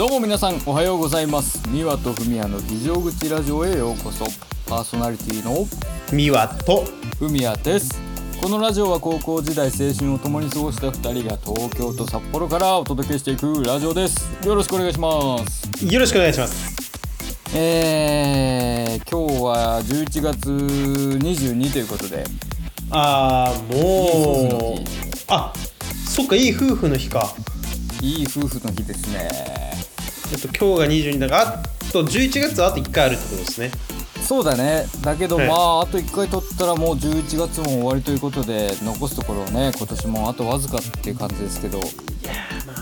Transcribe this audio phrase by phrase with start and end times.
[0.00, 1.62] どうも皆さんおはようございます。
[1.68, 4.24] 三輪とふみやの議場口ラジオへようこそ。
[4.66, 5.66] パーソナリティの
[6.10, 6.84] ミワと。
[7.18, 8.00] ふみやです。
[8.40, 14.26] このラジオは高校時代青春を共に過ごした2人が東京と札幌からお届けしていくラジオです。
[14.46, 15.84] よろしくお願いします。
[15.84, 17.54] よろしくお願いします。
[17.54, 22.24] えー、今日は11月22ということで。
[22.90, 24.82] あーもう。
[25.28, 25.52] あ
[26.08, 27.34] そっかいい夫婦の日か。
[28.00, 29.89] いい夫婦の日ですね
[30.32, 33.70] えっと今日が22だからあと11月はあと1回あるってことですね。
[34.22, 34.86] そうだね。
[35.02, 35.48] だけど、はい。
[35.48, 41.80] まああと1回取ったらもう11月も終わりということで残すところね今年もあとわずかっていう感じですけど。
[41.80, 41.84] ま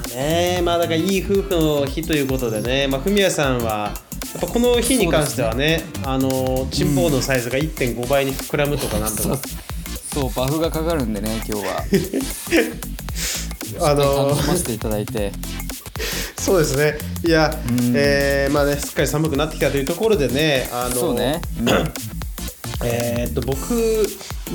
[0.04, 0.60] あね。
[0.62, 2.86] まあだからいい夫婦の日ということでね。
[2.86, 3.94] まあふみやさんは
[4.34, 9.38] やっぱこの日に関してはねあのチンポーのサイズが1.5倍に膨らむとかなんとか、
[10.12, 11.84] そうバフがかかるんでね今日は。
[13.90, 15.33] あの楽しませていただいて
[16.48, 16.98] そうですね。
[17.27, 17.92] いや、ん。
[17.94, 21.42] えーまあねすっかり寒くなってきたというところでねあのそうね、
[22.82, 23.68] えーっと僕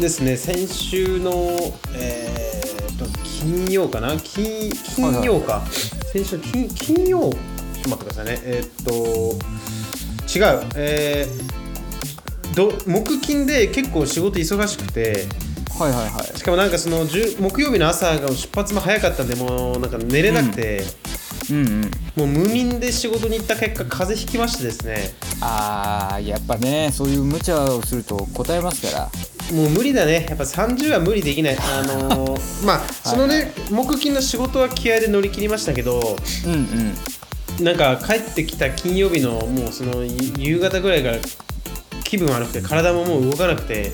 [0.02, 1.32] ですね先週の、
[1.96, 4.18] えーっと金曜かな？
[4.18, 5.62] 金金曜か、
[6.12, 7.20] 先週金金曜？
[7.20, 7.34] ちょっ
[7.84, 8.42] と待ってくださいね。
[8.44, 8.96] えーっと
[10.36, 10.70] 違う。
[10.76, 11.54] えー
[12.56, 15.26] ど木金で結構仕事忙しくて
[15.80, 16.38] はいはいはい。
[16.38, 20.84] しかもなんかその10木曜日の朝が出発も早かったんでもうなんか寝れなくて、
[21.50, 21.92] うんうん。
[22.16, 25.14] もう無眠で仕事に行った結果風邪ひきましてですね。
[25.42, 29.12] あーやっぱねそういう無茶をすると答えますから。
[29.56, 30.26] もう無理だね。
[30.28, 31.58] やっぱ30は無理できない。
[31.58, 36.96] あのー まあそのね、木金の仕事は気合で乗り切りましたけどうん
[37.60, 37.66] うん。
[37.66, 41.18] なんか帰ってきた金曜日のもうその夕夕方ぐらいから
[42.04, 43.92] 気分悪くて体ももう動かなくて。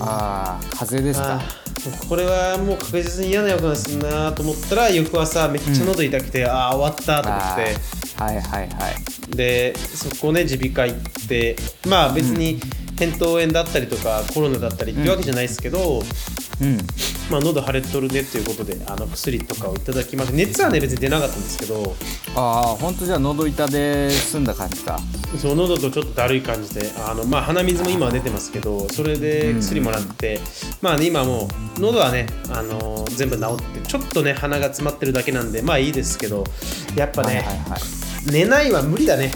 [0.00, 1.40] ああ風邪ですか
[2.08, 7.74] これはもう確実に嫌な予感するなと思ったら翌朝めっちゃ喉痛くて、ああ終わったと思あって。
[8.16, 9.36] ーはいはいはい。
[9.36, 11.56] でそこね耳鼻科行って
[11.88, 12.60] まあ別に
[12.96, 16.02] 扁桃炎だったりとかコロナだったりっていうわけじゃないですけど、
[16.60, 16.78] うん。
[17.30, 21.96] まあ、喉腫れとるねっていうことであの薬とかをいただきまして熱はね別に出なかったんですけど
[22.36, 24.98] ああ本当じゃあ喉痛で済んだ感じか。
[25.38, 30.38] その喉とちょっとだるい感じであの、まあ、鼻水も今は出てますけどそれで薬もらって、
[30.80, 36.44] まあね今もう喉はね、あの全部治ってちょっとね鼻が詰まってるだけなんでまあいいですけど
[36.94, 37.80] やっぱね、はいはいはい。
[38.30, 39.32] 寝ないは無理だね。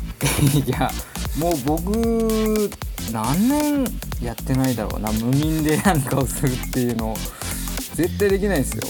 [0.66, 0.90] いや
[1.38, 2.70] もう僕
[3.12, 3.84] 何年
[4.22, 7.14] やってないだろうな無眠で何かをするっていうの
[7.94, 8.82] 絶対できないですよ。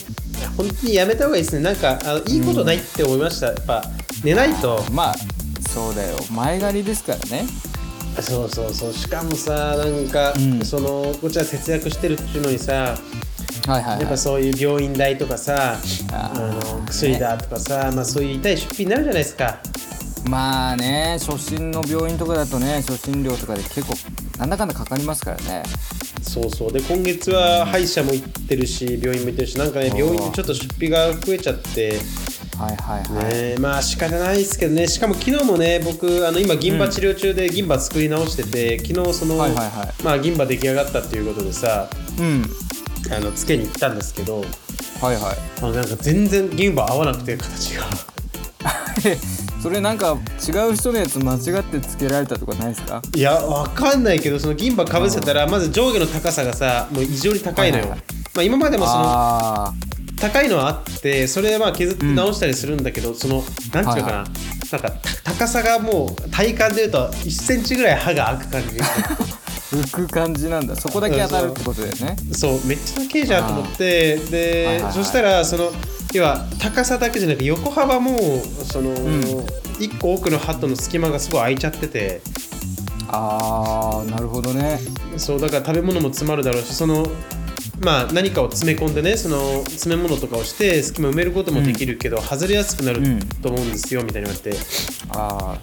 [0.57, 1.63] 本当にやめた方がいいですね。
[1.63, 3.83] なんかあのいいことないって思いました、やっぱ
[4.23, 4.83] 寝ないと。
[4.93, 5.15] まあ
[5.69, 6.17] そうだよ。
[6.31, 7.45] 前借りですからね。
[8.21, 8.93] そうそうそう。
[8.93, 10.65] しかもさなんか、うん。
[10.65, 12.97] そのこっちは節約してるっていうのにさ
[13.67, 15.79] はいはい、はい、やっぱそういう病院代とかさ
[16.13, 19.59] あの薬だとかさ、まあ、そういう痛い出費になるじゃないですか
[20.29, 23.95] まあね初診の病院とかだとね初診料とかで結構
[24.39, 25.63] なんだかんだかかりますからね。
[26.23, 26.73] そうそう。
[26.73, 31.99] で今月は歯医者も行ってるし病院も行ってるしなんかね病院でちょっと出費が増えちゃって。
[32.55, 34.87] はいはいはい、ねまあ仕方ないですけどね。
[34.87, 40.03] しかも昨日もね僕あの今銀歯治療中で銀歯作り直してて昨日その、はいはいはい。
[40.03, 42.45] まあ銀歯出来上がったっていうことでさうん。
[43.13, 44.41] あのつけに行ったんですけど
[45.01, 45.37] はいはい。
[45.59, 47.85] あのなんか全然銀歯合わなくて形が
[49.65, 53.01] それなんか違う人のやつ間違ってつけられたとかないですか？
[53.17, 58.15] いやわかんないけどその銀歯かぶせたらまず上下の高さがさもう異常に高いのよ、はいはいはい。
[58.35, 59.73] まあ、今までもそのあ
[60.21, 63.49] 高いのはあってそれはまあ削って直したりするんだけど、そのなんて
[63.79, 64.29] いうのかな、はい
[64.71, 68.69] なんかた高さがもう体感でいうと1センチぐらい歯が開く感じ。
[68.77, 68.83] ー
[69.83, 70.77] 浮く感じなんだ。
[70.77, 72.17] そこだけ当たるってことだよね。
[72.33, 74.17] そうめっちゃ高いじゃんと思って。
[74.17, 74.93] で、はいはいはい。
[74.93, 75.73] そしたらその
[76.15, 78.19] 要は高さだけじゃなくて横幅も
[78.65, 82.21] その、1個奥の歯との隙間がすごい開いちゃってて。
[83.09, 84.81] あーなるほどね。
[85.17, 87.07] そうだから食べ物も詰まるだろうしその
[87.81, 94.59] まあ何かを詰め込んでねその詰め物とかをして隙間埋めることもできるけど、外れやすくなるうんと思うんですよみたいに言われて、
[95.11, 95.59] ああ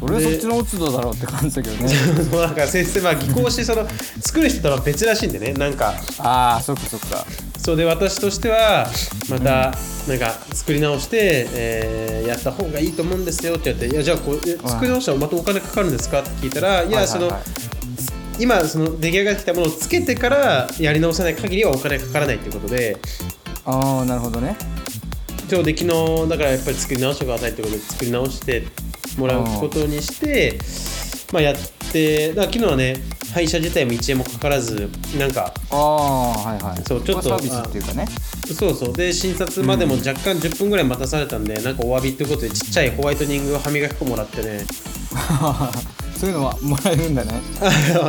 [0.00, 1.92] それはそっちの落ち度だろうって感じだけどね。
[2.32, 3.86] なんか先生まあ技巧してその
[4.20, 5.94] 作る人とは別らしいんでねなんか。
[6.18, 7.26] ああそっかそっか。
[7.58, 8.86] そうで私としては
[9.30, 9.74] また
[10.06, 17.28] なんか作り直して、えーやった方がいいと思うんですよって言って「いやじゃあこうえ作り直したらまたお金かかるんですか?」って聞いたら「いやその
[18.38, 22.96] 今その出来上がってきたものをつけてからやり直さない限りはお金かからないっていうことで。
[23.66, 24.56] ああなるほどね。
[25.50, 28.66] 今日で昨日だからやっぱり作り直してくださいってことで作り直して
[29.18, 30.58] もらうことにして
[31.32, 31.56] まあやっ
[31.92, 32.96] てだから昨日はね
[33.32, 36.82] 歯医者自体も1円もかからずなんかああはいはい。
[36.84, 38.06] そうちょっとサービスっていうかね。
[38.54, 38.92] そうそう。
[38.94, 44.64] で診察までも若干10分ぐらい待たされたんで、なんかお詫びってことでちっちゃいホワイトニング歯磨き粉もらってね
[46.16, 47.32] そういうのはもらえるんだね。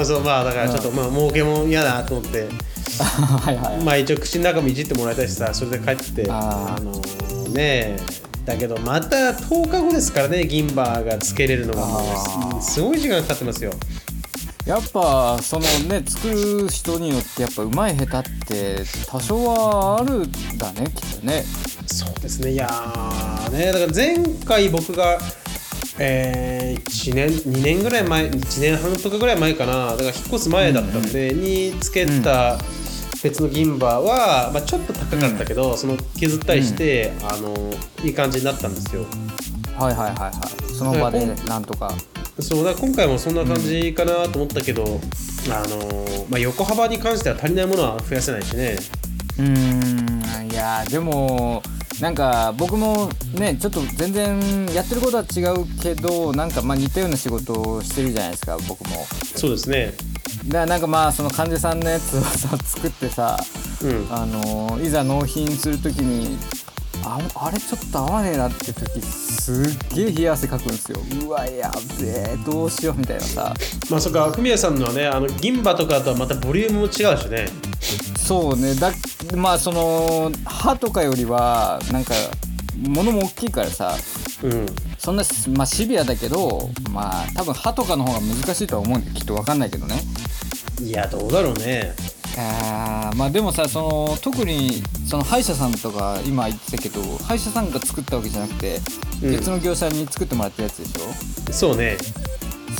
[0.06, 2.48] そうまあだからちょっとまあ儲けも嫌だと思って。
[2.96, 7.98] はいはいまあ一応口の中もいじってもらいたいしさそれで帰ってあのーね
[8.46, 12.62] だけどまた10日後ですからね銀歯がつけれるのが。
[12.62, 13.72] すすごい時間かかってますよ。
[14.66, 18.76] やっぱそのね作る人によってやっぱうまい下手って
[19.08, 21.44] 多少はあるんだねきっとね。
[21.88, 22.52] そうですね。
[22.52, 25.20] いやーねだから前回僕が
[25.98, 29.92] えー、1年2年ぐらい前1年半とかぐらい前かな。
[29.92, 32.58] だから引っ越す前だったんで、につけた
[33.24, 37.54] 別の銀歯は、まあ、ちょっと高かったけど、その削ったりして、あの
[38.04, 39.06] いい感じになったんですよ。
[39.78, 40.74] はいはいはいはい。
[40.74, 41.94] その場でなんとか。
[42.40, 45.00] そうだ今回もそんな感じかなと思ったけど、
[45.50, 48.76] あのまあ、横幅に関しては足りないものは増やせないしね。
[49.40, 50.52] うーん。
[50.52, 51.64] いやでも
[52.02, 59.06] なんか僕もねちょっと全然やってることは違うけどなんかまあ似たような仕事をしてるじゃないですか僕も。
[59.36, 59.94] そうですね。
[60.48, 63.38] だからなんかまあその患者さんのやつをさ作ってさ
[63.82, 64.08] うん。
[64.12, 66.38] あのいざ納品するときに
[67.04, 71.00] ああれちょっと合わねえなって時すっげえ冷や汗かくんですよ。
[71.24, 71.72] うわや
[72.02, 73.54] べえどうしようみたいなさ。
[73.90, 77.48] まあそっか文谷さんのはねあの銀歯とかとはまたボリュームも違うしね
[78.26, 78.74] そうね。
[78.76, 78.92] だ
[79.36, 82.14] まあその歯とかよりはなんか
[82.78, 83.96] 物も大きいからさ。
[84.44, 84.66] うん。
[84.98, 85.24] そんな、
[85.56, 90.02] まあ、シビアだけどまあ多分歯とかの方が難しいとは思うんできっと分かんないけどね。
[90.82, 91.94] いやどうだろうね。
[92.38, 98.80] あーまあでもさその特にその歯医者さんとか今言ってたけど歯医者さんが作ったわけじゃなくて、
[99.22, 99.32] うん。
[99.32, 101.54] 別の業者に作ってもらったやつでしょ？
[101.54, 101.98] そうね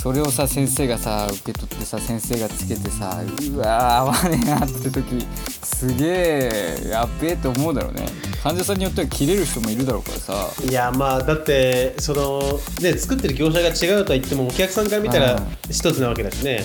[0.00, 3.22] それをさ先生がさ受け取ってさ先生がつけてさ
[3.52, 5.26] うわー合わねえなって時
[5.62, 8.06] すげえやっべえって思うだろうね。
[8.42, 10.48] 患者さんによっては切れる人もいるだろうからさ。
[10.64, 12.40] いやまあだってその
[12.80, 15.46] ね作ってる業者が違うとは言ってもお客さんから見たらうん。
[15.70, 16.64] 一つなわけだしね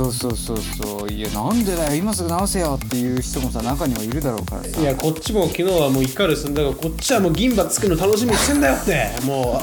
[0.00, 1.12] そうそうそうそう。
[1.12, 1.94] いやなんでだよ。
[1.94, 4.80] 今すぐ直せよっていう人もさ中にはいるだろうからさ。
[4.80, 9.10] いやこっちも昨日はもう怒るすんだからこっちはもう銀歯つくの楽しみにしてんだよって。
[9.26, 9.60] も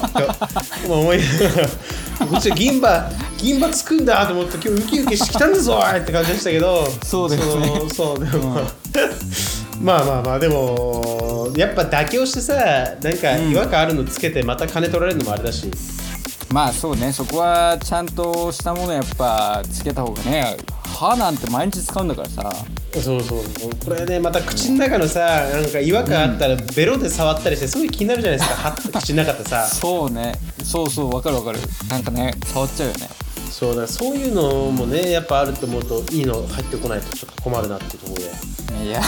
[0.84, 1.24] うもう思いこ
[2.36, 6.86] っちは銀歯銀歯つくんだと思って今日ウキウキしてきたんだぞって感じでしたけど。
[7.02, 7.90] そうだよね。
[7.90, 8.60] そうでも、
[9.82, 15.68] まあまあまあでもやっぱ妥協してさなんか違和感あるのつけてまた金取られるのもあれだし、
[16.50, 22.52] まあそうねそこはちゃんとしたものやっぱつけた方がね歯なんて毎日使うんだからさ。
[22.94, 23.40] そうそう
[23.84, 28.56] これねまた口の中のさなんか違和感あったらベロで触ったりしてすごい気になるじゃないですか。
[28.70, 29.66] はって口の中ってさ。
[29.66, 30.32] そうね。
[30.64, 31.58] そうそうわかるわかる。
[31.90, 33.08] なんかね触っちゃうよね。
[33.50, 33.86] そうだ。
[33.86, 38.22] そういうのもねやっぱあると思うといいの入ってこないとちょっと困るなっていうところ
[38.78, 38.86] で。
[38.86, 39.02] いや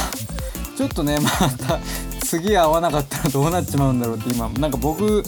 [0.77, 1.79] ちょっとねまた
[2.25, 5.23] 次会わなかったらどうなっちまうんだろうって今なんか僕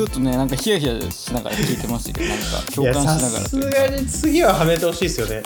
[0.00, 3.76] ちょっとねなんかヒヤヒヤしながら聞いてましたけどなんか共感しなさがらというか。
[3.76, 5.42] すがに次ははめてほしいですよね。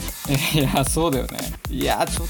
[0.55, 1.39] いやそうだよね。
[1.71, 2.29] いやちょっ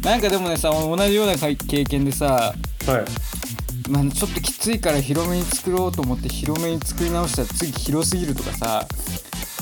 [0.00, 0.08] と。
[0.08, 3.90] なんかでもねさ同じような経験でさはい。
[3.90, 8.86] まあ、ちょっときついから広めに作ろうと思って広めに作り直したら次広すぎるとかさ。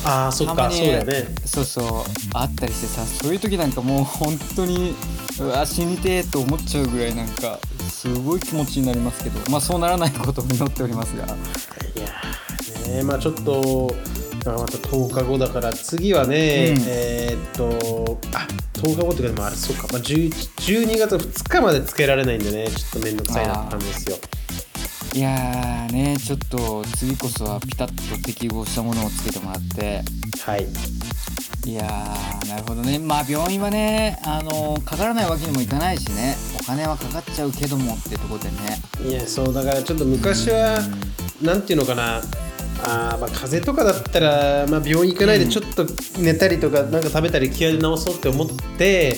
[0.06, 1.24] ああそっかそうだよね。
[1.44, 1.86] そうそう
[2.34, 4.94] あったりしてさそういう時なんかもう本当に
[5.40, 11.24] うわ死にてえと思っちゃうぐらいなんかすごい気持ちになりますけどまあそうならないことを祈っておりますが。
[11.24, 13.94] いやーねまあちょっと
[14.44, 16.84] また10日後だから次はね、うん。
[16.86, 20.28] えーっとあ10日後っていうかでもあれそうか、まあ、10
[20.84, 24.16] 12月2日までつけられないんでねちょっと面倒くさいなって感じですよ。
[25.14, 30.02] いやーねちょっと次こそはピタッと適合したものをつけてもらって。
[30.42, 30.66] はい
[31.64, 32.98] いやーなるほどね。
[32.98, 36.36] まあ病院はねあのかからないわけにもいかないしね。
[36.60, 38.78] お金はかかっちゃうけどもってとこでね。
[39.08, 40.78] いやそうだからちょっと昔は、
[41.40, 42.22] なんていうのかな。
[42.86, 45.86] あーまあ風邪とかだったら、まあ、病院行かないでちょっと
[46.18, 49.16] 寝たりとかなんか食べたり気合で治そうって思って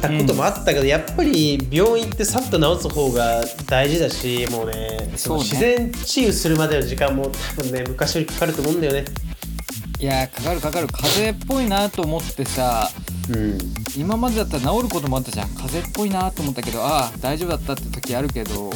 [0.00, 5.10] たこともあったけど、やっぱり病院ってさっと治す方が大事だしもうねね。
[5.16, 9.04] 自然治癒するまでの時間も多分ね昔よりかかると思うんだよね
[10.00, 10.86] いやーかかるかかる。
[10.86, 12.88] 風邪っぽいなと思ってさ
[13.30, 13.58] うん。
[13.96, 15.48] 今までだったら治ることもあったじゃん。
[15.48, 18.70] 風邪っぽいなと思ったけどああ大丈夫だったって時あるけど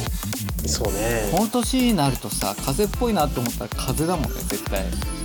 [0.65, 1.29] そうね。
[1.31, 4.83] この年になるとさ風邪っぽいなと思ったら風邪だもんね絶対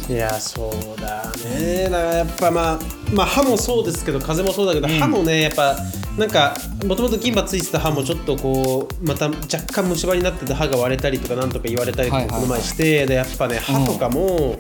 [0.09, 1.85] いやそうだね。
[1.85, 2.79] だからやっぱまあ
[3.13, 5.01] まあ歯もそうですけど風邪もそうだけど、うん。
[5.01, 5.77] 歯もねやっぱ
[6.17, 14.59] なんかもともと銀歯ついてた歯もちょっとこうまた若干虫歯になってて歯が割れたりとかなんとか言われたりとかこの前して、でやっぱね歯とかも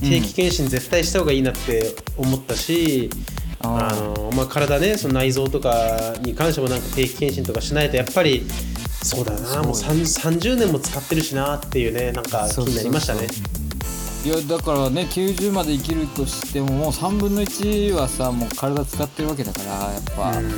[0.00, 3.08] 定期検診絶対した方がいいなって思ったし、
[3.60, 8.44] ああの、まあ、体ねその内臓とかに関してもなんか定期検診とかしないとやっぱり
[9.02, 9.62] そうだな。
[9.62, 13.28] もうそう3 30年も使ってるしなっていうねなんか気になりましたね
[14.24, 20.54] いやだからね90まで生きるとしてももう3分の1はさもう体使ってるわけだからやっぱうん。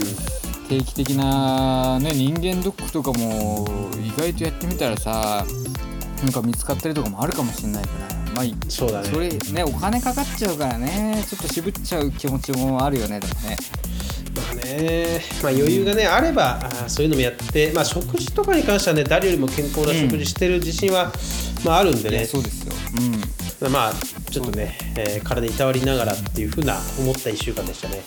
[0.69, 3.69] 定期的な、ね、人間ドックとかも
[4.03, 5.45] 意外とやってみたらさ
[6.23, 9.09] なんか見つかったりとかもあるかもしれないからまあいそうだね。
[9.09, 13.57] それねお金かかっちゃうからねちょっと渋っちゃう気持ちもあるよねでもね。
[14.35, 21.13] まあね、まあ、余裕がね、あればあーそういうのもやって、まあ、食事とかに関してはね誰よりも健康な食事してる自信は、
[21.67, 22.25] まあ、あるんでね。
[22.25, 22.73] そうですよ
[23.69, 23.93] まあ
[24.31, 28.03] ちょっとね、えー体いたわりながらっていうふうな思った1週間でしたね。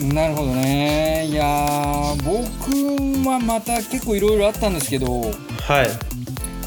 [0.00, 1.26] うんなるほどね。
[1.28, 5.88] いやー僕はまた結構いろいろあったんですけどはい。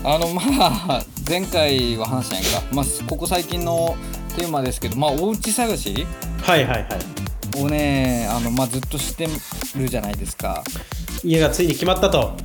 [0.03, 3.95] あのまあ前回は話したんやんか、まあ、ここ最近の
[4.37, 6.05] テーマですけどまあお家探し
[6.43, 6.87] はいはいは
[7.57, 7.61] い。
[7.63, 9.27] をねあの、まあ、ずっとして
[9.77, 10.63] るじゃないですか。
[11.23, 12.35] 家がついに決まったと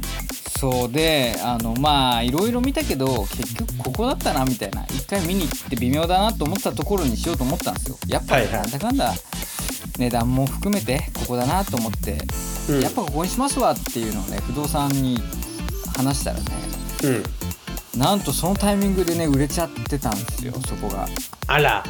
[0.61, 7.97] そうであのまあいろいろ見たけど結局ここだったなみたいな一回見に行って微妙だなと思ったところにしようと思ったんですよ。
[8.07, 8.52] やっぱはいはい。
[8.52, 9.14] なんだかんだ
[9.99, 12.19] 値段も含めてここだなと思って、
[12.69, 12.81] うん。
[12.83, 15.19] やっぱここにしますわっていうのをね不動産に
[15.97, 16.45] 話したらね
[17.95, 17.99] うん。
[17.99, 21.09] なんとそのタイミングでね売れちゃってたんですよそこが。
[21.47, 21.83] あら。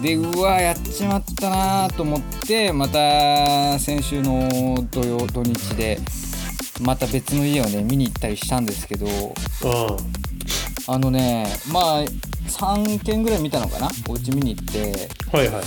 [0.00, 5.98] でうわやっちまったなと思ってまた先週の土曜土日で
[6.80, 9.96] また別の家をね見に行ったりしたんですけどうん
[10.86, 12.04] あのねまあ
[12.48, 13.90] 3軒ぐらい見たのかな？
[14.08, 15.08] お家見に行って。
[15.30, 15.64] はいはいはい。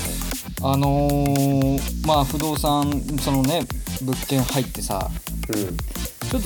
[0.64, 2.90] あのーまあ不動産
[3.20, 3.62] そのね
[4.02, 5.10] 物件入ってさ
[5.50, 5.56] うん。
[6.28, 6.42] ちょっ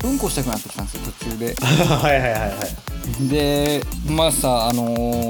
[0.00, 1.54] とうんこしたくなってきたんですよ途中で。
[1.86, 2.48] はいはいはいは
[3.24, 3.28] い。
[3.28, 4.84] でまあさあの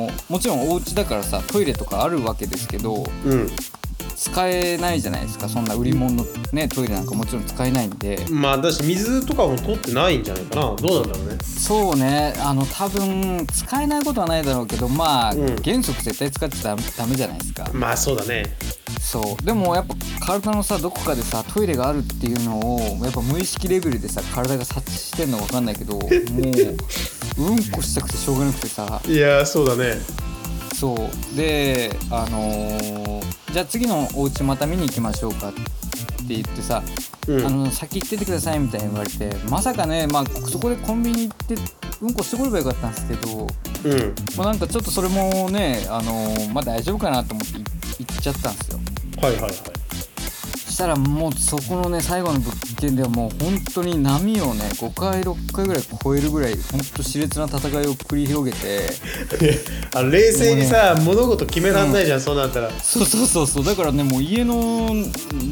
[0.09, 3.49] ーもちろんお家だからさトイレとかあるわけですけどうん
[4.23, 5.49] 使えないじゃないですか。
[5.49, 8.25] そんな売り物のねトイレなんかもちろん使えないんで。
[8.31, 10.77] まあだし水とかも通ってないんじゃないかな。
[10.77, 11.39] どうなんだろうね。
[11.43, 12.33] そうね。
[12.39, 15.57] あの多分使えないことはないだろうけどまあ、うん。
[15.57, 17.69] 原則絶対使っちゃダメダメじゃないですか。
[17.73, 18.45] まあそうだね。
[19.01, 19.45] そう。
[19.45, 29.03] でもやっぱ体のさどこかでさトイレがあるっていうのをやっぱ無意識レベルでさ体が察知してんのか分かんないけどもううんこしたくてしょうがなくてさ。
[29.05, 29.97] いやそうだね
[30.83, 31.37] そう。
[31.37, 33.23] であのー
[33.53, 35.61] じゃあ次のお家また見に行きましょうかって
[36.29, 36.83] 言ってさ、
[37.29, 37.47] うん。
[37.47, 41.55] あの先行っててくださいみたいに言われてまさかね、まあ、そこでコンビニ行って
[42.01, 43.47] うんこしてこればよかったんですけど、
[43.85, 44.15] うん。
[44.37, 47.63] まあ、なんかちょっとそれもね、あのーまあ、大丈夫かなと思ってい
[48.07, 48.81] 行っちゃったんですよ。
[49.21, 49.53] はいはいはい。
[49.53, 49.63] そ
[50.73, 58.83] したらもうそこのね最後の物件ではもう本当に波をね5回6回ぐらい超えるぐらい本当熾烈な戦いを繰り広げて。
[59.95, 62.71] あの冷静にさ、物事決めらんないじゃん、そうなったら。
[62.83, 63.65] そうそうそうそう。
[63.65, 64.95] だからねもう家の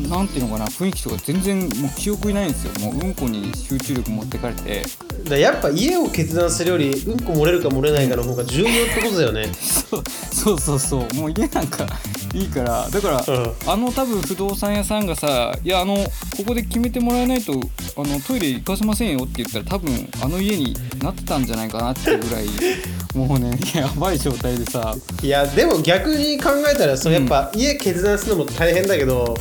[0.08, 2.72] なんていうのかな雰囲気とか全然もう記憶にないんですよ。
[2.80, 4.82] もううんこに集中力持ってかれて。
[5.28, 9.50] だやっぱ家を決断するよりうんこ漏れるか漏れないかの方が重要ってことだよね。
[9.60, 11.14] そうそうそうそう。
[11.14, 11.86] もう家なんか
[12.34, 13.52] いいからだから、うん。
[13.66, 15.96] あの多分不動産屋さんがさ「いやあの
[16.36, 22.46] ここで決めてもらえないとあのトイレ行かせませんよ」って言ったら多分あの家になってたんじゃないかなっていうぐらい
[23.14, 24.94] もうねやばい状態でさ。
[25.22, 29.36] いやでも逆に考えたらそのやっぱ家決断するのも大変だけど、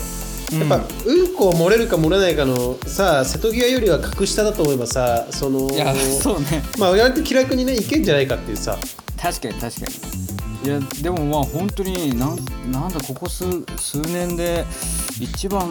[0.52, 6.64] やっぱうんこ漏れるか漏れないかのさ瀬戸際よりは格下だと思えばさそのいやそうね。
[6.78, 8.78] まあ割と気楽にねいけんじゃないかっていうさ。
[9.22, 10.29] 確かに確かに
[10.64, 12.38] いやでもまあ本当になん
[12.72, 13.46] なんだここ数
[13.78, 14.66] 数年で
[15.20, 15.70] 一番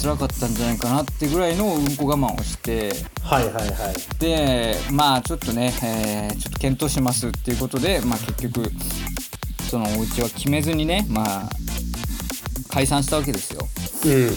[0.00, 2.92] 辛かったんじゃないかなってぐらいのうんこ我慢をして。
[3.22, 4.18] はいはいはい。
[4.18, 8.70] でまあちょっとね、えーちょっと検討しますっていうことでまあ結局
[9.70, 11.48] そのお家は決めずにねまあ
[12.70, 13.68] 解散したわけですよ。
[14.06, 14.34] うん。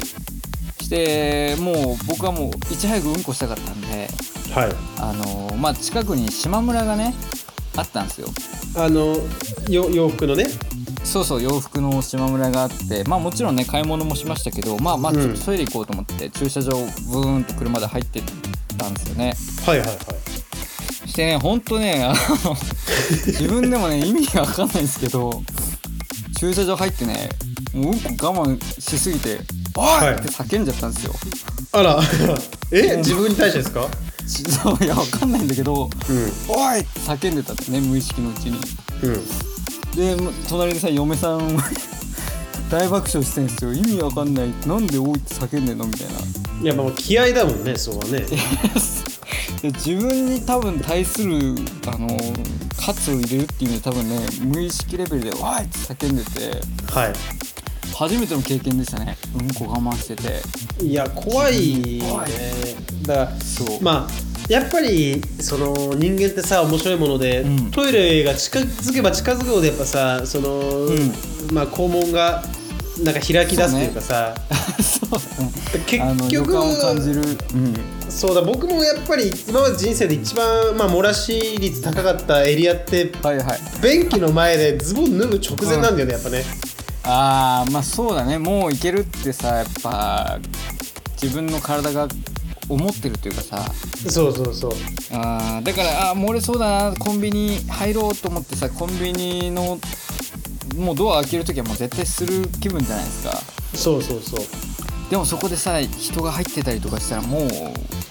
[0.82, 4.10] してもう僕はもういち早くうんこしたかったんで
[4.53, 4.72] はい。
[5.00, 7.13] あのまあ近くに島村がね
[7.77, 8.27] あったんですよ
[8.77, 9.17] あの
[9.69, 10.48] よ洋服のね。
[11.03, 15.19] そうそう洋服の島村があってまあもちろんね買い物もしましたけどまあまあうん。
[15.22, 18.24] ちょっとトイレ行こうと思って、駐車場ブーンと車で入ってっ
[18.77, 19.34] たんですよね。
[19.65, 19.98] はいはいはい。
[21.10, 22.55] してねほんとねあの
[23.25, 25.41] 自分でもね意味わかんないんですけど
[26.39, 27.29] 駐車場入ってね
[27.74, 27.96] もう我
[28.46, 29.39] 慢しすぎて
[29.75, 31.13] 「おい!」はいって叫んじゃったんですよ、
[31.72, 32.00] あら。
[32.72, 32.98] え？
[32.98, 33.81] 自分に対してですか？
[33.81, 33.88] ち
[34.27, 35.89] そういやわかんないんだけど
[36.50, 38.57] 「おい!」って叫んでたってね無意識のうちに
[39.03, 39.24] うん
[39.96, 41.57] で隣でさ嫁さん
[42.69, 46.13] 大爆笑してんすよ意味わかんないなんで「おい!」って叫んでんのみたいな
[46.62, 48.25] いやまあ気合だもんねそうはね
[49.62, 51.55] で自分に多分対する
[51.88, 52.07] あの
[52.79, 57.13] 喝を入れるっていうのは多分ね無意識レベルで「おい!」って叫んでてはい
[57.96, 59.17] 初めての経験でしたね。
[59.39, 60.84] うんこ我慢してて。
[60.84, 62.10] いや怖いね。
[62.10, 62.32] 怖い。
[63.06, 63.82] だからそう。
[63.82, 67.72] まあやっぱりその人間ってさ面白いもので、うん。
[67.72, 70.50] トイレが近づけば近づくほどやっぱさその、
[70.89, 71.53] ん。
[71.53, 72.44] まあ肛門が
[73.03, 74.36] なんか開き出すというかさ。
[74.82, 75.79] そう。
[75.86, 77.22] 結あの予局感を感じる。
[77.22, 77.75] うん。
[78.10, 83.60] そうだ僕もやっぱり今まで人生で一番、まあ、漏らし率高かったエリアってはいはい。
[83.84, 86.44] 便器の前でズボン脱ぐ直前なんだよね、やっぱね
[87.09, 88.37] ああまあそうだね。
[88.37, 90.39] もういけるってさやっぱ
[91.21, 92.07] 自分の体が
[92.67, 93.73] 思ってるというかさ。
[94.09, 94.71] そうそうそう。
[95.13, 99.79] あーだからあー漏れそうだなコンビニ入ろうと思ってさコンビニの
[100.75, 103.31] もうドア開ける時はもう絶対する気分じゃないですか。
[103.73, 104.45] そうそうそう。
[105.09, 107.49] でもそこでさ人が入ってたりとかしたらもう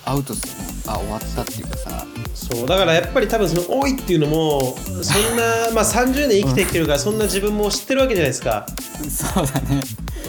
[0.07, 0.83] アウトっすよね。
[0.87, 2.07] あ終わったっていうかさ
[2.37, 8.67] そうだからやっぱり多分その多いっていうのもそんな まあ30年生きてきてるからそんな自分も知ってるわけじゃないですか。
[9.09, 9.81] そうだね。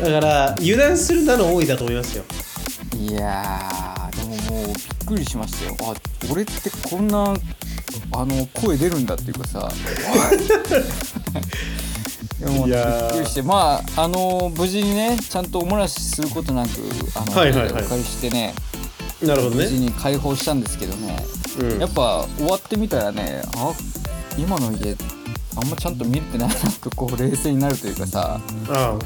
[0.01, 2.23] だから油断するなの多いだと思いますよ。
[2.97, 4.29] いやーでも
[4.61, 5.75] もうびっくりしましたよ。
[5.81, 5.93] あ
[6.31, 7.35] 俺ってこんな
[8.13, 9.69] あの声出るんだっていうかさ。
[12.39, 12.77] いやもうびっ
[13.11, 16.69] くりしてまああの無事にねちゃんとお漏らしすることなく
[17.15, 17.83] あの、はいはいはい。
[17.83, 18.53] お借りしてね
[19.21, 19.63] なるほどね。
[19.63, 21.17] 無事に解放したんですけどね、
[21.59, 21.79] うん。
[21.79, 23.73] やっぱ終わってみたらねあ
[24.37, 24.95] 今の家
[25.55, 28.39] あんまちゃんと見れてないなとこう冷静になるというかさ。
[28.69, 28.99] あ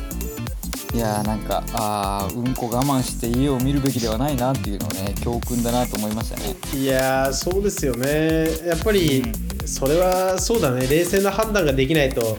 [0.93, 6.53] いやーなんかあーうんこ我慢して家を見るべきではないなっていうのをね教訓だなと思いましたね。
[6.74, 8.46] あいやーそうですよね。
[8.67, 9.24] やっぱり
[9.65, 10.88] それはそうだね。
[10.88, 12.38] 冷静な判断ができないと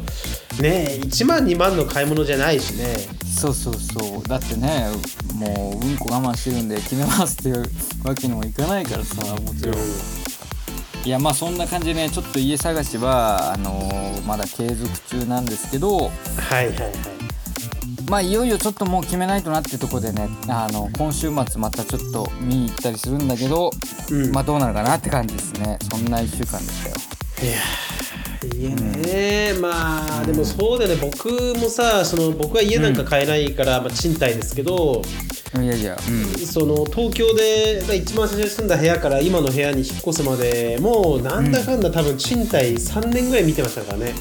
[0.61, 2.95] ね1万2万の買い物じゃないしね
[3.33, 4.23] そうそうそう。
[4.29, 4.87] だってね
[5.35, 7.65] もううんこ我慢してるんで決めますっていう
[8.05, 9.77] わけにもいかないからさもちろん、
[11.05, 16.11] いやまあそんな感じでねちょっと家探しはあのーまだ継続中なんですけどはい
[16.55, 16.93] はいはい。
[18.09, 23.71] まあいよいよちょっともう決めないとなってとこでねあの今週末またちょっと見に行ったりするんだけど、
[24.11, 24.33] うん。
[24.33, 25.79] まあどうなるかなって感じですね。
[25.91, 26.97] そんな1週間でしたよ。
[27.43, 28.02] いやー
[28.57, 31.01] 家ね、まあでもそうだよね。
[31.01, 31.29] 僕
[31.59, 35.03] もさその僕は家なんか買えないから、まあ、賃貸ですけど
[35.55, 35.97] いやいや。
[36.09, 36.47] うん。
[36.47, 44.15] その東京でまあ一番最初に住んだ部屋から今の部屋に引っ越すまでもうなんだかんだ多分賃貸3年ぐらい見てましたからね、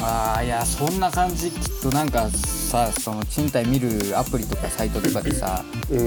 [0.00, 1.50] ああいやそんな感じ。
[1.50, 6.02] きっとなんかさその賃貸見るアプリとかサイトとかでさうん、い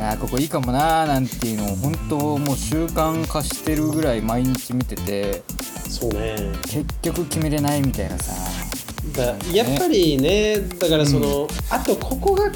[0.00, 5.42] やここいいかもなーなんていうのを本当もう習慣化してるぐらい毎日見てて
[5.88, 6.36] そうね。
[6.62, 8.32] 結局決めれないみたいなさ。
[9.16, 12.50] だやっぱりねだからその、あとここが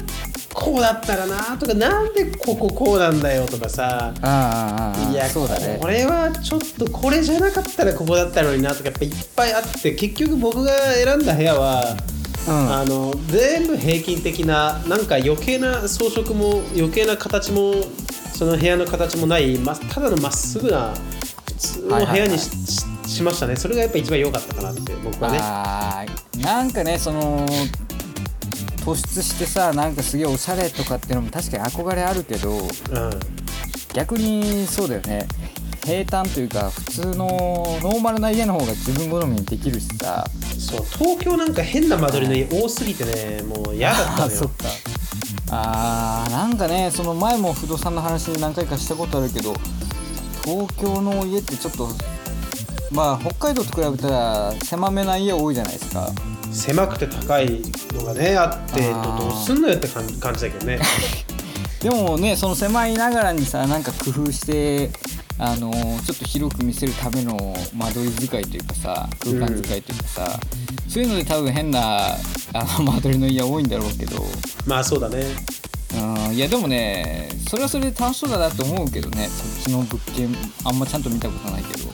[0.57, 4.13] こうだったらなとかなんでこここうなんだよとかさ。
[4.21, 5.77] ああああああいやそうだね。
[5.81, 11.97] これはちょっとこれじゃなかったらここだったのになとかやっぱいっぱいあって結局僕が選んだ部屋は、
[12.47, 12.73] うん。
[12.73, 17.73] あの全部平均的ななんか余計な装飾も余計な形も
[18.33, 20.93] その部屋の形もない、ま、ただのまっすぐな
[21.47, 23.57] 普通の部屋にし,し、しましたね。
[23.57, 26.41] それがやっぱ一番良かったかなって僕はね。
[26.41, 27.45] なんかねその
[28.85, 32.67] 突出してさなんかすげえおしゃれとかっていうのも確かに憧れあるけどうん
[33.93, 35.27] 逆にそうだよね。
[35.85, 37.27] 平坦というか普通の
[37.81, 40.25] ノーマルな家の方が自分好みにできるしさ。
[40.57, 44.25] そう東京なんか変な間取りの家多すぎてねもう嫌だったのよ。
[44.25, 44.65] あそっか。
[45.51, 49.53] あーなんかねその前も不動産の話何回かしたことあるけど
[50.43, 51.87] 東京の家ってちょっと
[52.91, 56.09] まあ北海道と比べたら狭めな家多いじゃないですか
[56.55, 57.61] 狭くて高い
[57.93, 60.79] のがねあってどうすんのよって感じだけどね。
[61.81, 64.89] でもねその狭いながらにさなんか工夫して
[65.37, 65.71] あの
[66.05, 70.39] ちょっと広く見せるための間取り使いというかさ空間使いというかさ、
[70.87, 72.15] そういうので多分変な
[72.53, 74.25] あの間取りの家多いんだろうけど。
[74.65, 75.25] まあそうだね。
[75.93, 79.29] うんいやでもねそれはそれで楽しそうだなと思うけどね。
[79.29, 81.93] そっちの物件あんまちゃんと見たことないけど。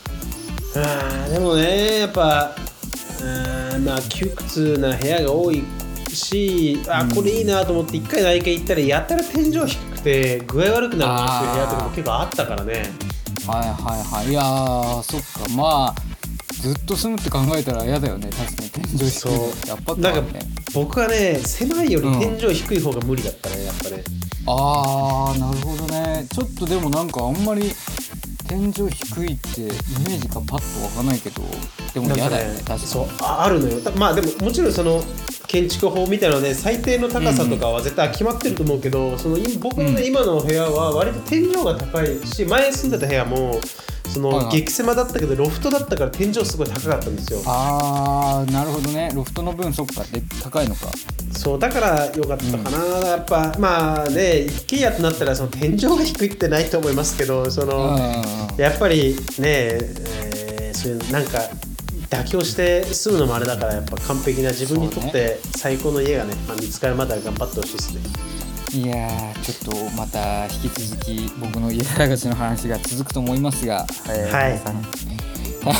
[0.75, 2.55] あーでもねやっぱ
[3.21, 5.63] うんまあ窮屈な部屋が多い
[6.09, 12.83] しあこれいいなと思って一回内見行ったらやたら天井低くて具合悪くなっていう部屋とかも結構あったからね。
[13.47, 14.29] はいはいはい。
[14.29, 15.53] いやーそっか。
[15.55, 15.95] まあ
[16.61, 18.29] ずっと住むって考えたら嫌だよね。
[18.29, 19.09] 確かに天井低い。
[19.09, 19.33] そう。
[19.33, 20.37] のやっぱなんか
[20.73, 24.03] 僕はね狭いより天井低い方が無理だったねやっぱね。
[24.47, 26.27] あーなるほどね。
[26.31, 27.71] ちょっとでもなんかあんまり
[28.51, 31.41] 天井低いってイメージがパッとわかんないけど
[31.93, 32.79] でも嫌だよね確かに。
[32.81, 33.81] そうああるのよ。
[33.81, 35.01] たまあでももちろんその
[35.47, 40.05] 建築法みたいなので最低の高さとかは絶対決まってると思うけど、そのい僕のね、うん。
[40.05, 43.57] 今の部屋は割と天井が高いし前住んでた部屋も
[44.13, 47.41] その激狭だったけどロフトだったから天井すごい高かったんですよ。
[47.45, 49.11] あーなるほどね。
[49.13, 50.03] ロフトの分そっか。
[50.03, 50.87] で高いのか。
[51.31, 57.97] そうだから良かったかな、やっぱまあね一軒家となったらその天井が低いってないと思いますけどその、
[58.57, 61.39] やっぱりね、えー、そういうなんか
[62.09, 68.01] 妥協して住むのもあれだからやっぱ完璧な自分にとって最高の家がね、まあ、見つかるまで頑張ってほしいですね。
[68.73, 69.09] いや
[69.43, 74.81] ちょっとまた引き続き僕の家探しの話が続くと思いますが、えー、はい、皆さん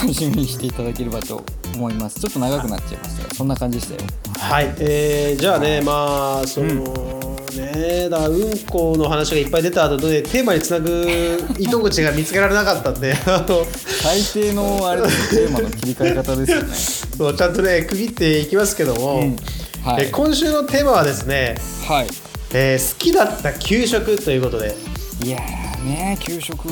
[0.03, 1.41] 楽しみにしていただければと
[1.73, 2.19] 思います。
[2.19, 4.09] ちょっと長くなっちゃいましたがそんな感じでしたよ。
[4.39, 11.07] はい、えー、じゃあねまあその、うん、ねだうんこの話がいっぱい出た後でテーマにつなぐ
[11.57, 13.65] 糸口が見つけられなかったんで あの
[14.01, 16.75] 最低のあれテーマの切り替え方ですよね。
[17.17, 19.37] そうちゃんとね区切っていきますけども、うん。
[19.83, 21.55] はい、え今週のテーマはですね、
[21.87, 24.75] はいえー、好きだった給食ということで。
[25.23, 25.39] いや
[25.85, 26.67] ね給食。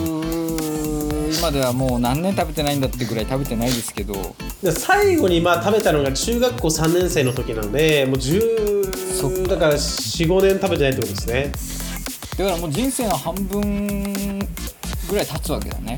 [1.38, 4.36] 今ではもう何年食べてないんだってぐらい食べてないですけど。
[4.72, 11.52] 最後にまあ食べたのが中学校3年生の時なのでもう10だから45年食べてないってことですね。
[12.38, 14.40] だからもう人生の半分
[15.10, 15.98] ぐらい経つわけだね。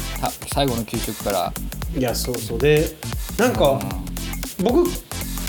[0.54, 1.54] 最後の給食から。
[1.98, 2.60] いやそうそう。
[2.60, 2.96] で
[3.38, 3.80] なんか、
[4.62, 4.88] 僕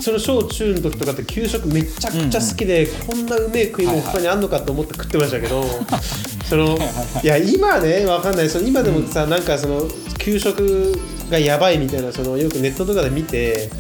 [0.03, 3.01] その小中の時とかって給食めちゃくちゃ好きで、うん。
[3.01, 5.65] うん、こんなうめえ食い物他にあんのかと思って食ってましたけど、
[6.51, 6.77] その
[7.23, 8.51] いや今ねわかんない。
[8.51, 9.89] その今でもさ、うん、なんかその
[10.19, 13.71] 給食がやばいみたいなそのよくネットとかで見て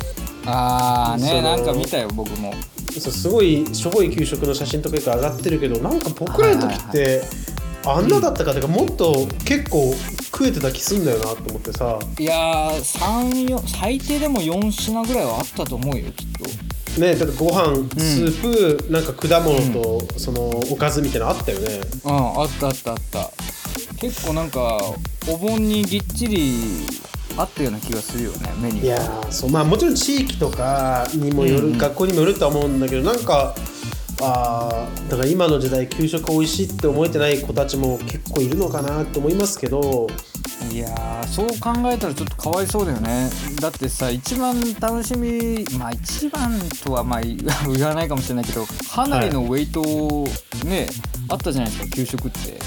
[0.46, 2.54] ああねなんか見たよ僕も。
[3.00, 7.22] そうすごいしょぼい給食の写真とかよく上がってるけどなんか僕らの時って、
[7.86, 9.94] あんなだったかというか、もっと結構
[10.32, 11.98] 食えてた気すんだよなと思ってさ。
[12.18, 17.00] いやー最低でも4品ぐらいはあったと思うよきっと。
[17.00, 21.80] ねだってご飯、スープなんか果物と、そのおかずみたいなのあったよね。
[22.04, 23.30] うんあったあったあった。
[23.98, 24.80] 結構なんか
[25.28, 26.54] お盆にぎっちり
[27.36, 28.86] あったような気がするよねメニュー。
[28.86, 33.54] いやそうまあもちろん地域とかにもよる、うんうん、学校にもよるとは思うんだけどなんか
[34.22, 40.06] あだから今の時代給食美味しいって思えてない子たちも結構いるのかなって思いますけど。
[40.70, 40.88] いや
[41.26, 43.28] そう考えたらちょっとかわいそうだよね。
[43.60, 47.20] だってさ一番楽しみまあ一番とはまあ
[47.74, 49.82] 言わないかもしれないけどかなりのウェイト
[50.64, 50.88] ね、はい、
[51.30, 52.58] あったじゃないですか給食って。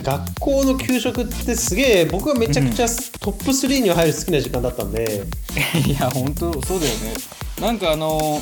[0.00, 2.86] 学校の給食ってすげえ僕はめちゃくちゃ
[3.20, 5.26] トップ3には入る好きな時間だったんで、
[5.86, 7.14] いや本当そうだよね。
[7.60, 8.40] なんかあの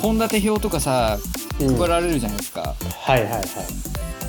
[0.00, 1.18] 献立表とかさ
[1.58, 3.44] 配られるじゃないですか、うん、はいはいはい。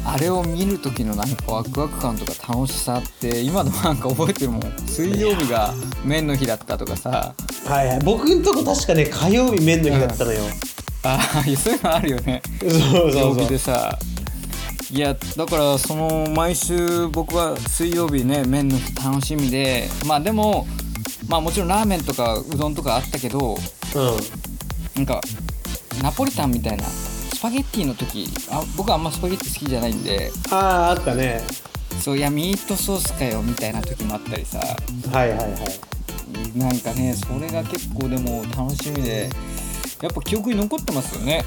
[0.06, 4.62] あれを見る時のなんかワクワク感とか楽しさって今でもなんか覚えてるもん。
[4.88, 5.74] 水曜日が
[6.06, 7.36] 麺の日だったとかさ。
[7.66, 8.00] はいはい。
[8.06, 10.50] 僕んとこ確かね火曜日麺の日だったのよ、うん、
[11.04, 12.42] ああそういうのあるよね。
[12.62, 13.50] そうそうそう。
[13.50, 14.00] でさ。
[14.90, 19.90] いやだからその毎週僕は水曜日ね麺の日楽しみで。
[20.06, 20.66] まあでも
[21.28, 25.20] まあもちろんラーメンとかうどんとかあったけど、うん、なんか
[26.02, 26.86] ナポリタンみたいな
[27.38, 31.40] スパゲッティの時あ僕はあんまスパゲッティ好きじゃないんであああったね。
[32.00, 34.58] そういやミートソースかよみたいな時もあったりさ。
[34.58, 36.58] はいはいはい。
[36.58, 39.30] なんかねそれが結構でも楽しみで
[40.02, 41.44] やっぱ記憶に残ってますよね。